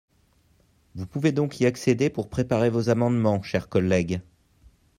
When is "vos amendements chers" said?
2.71-3.69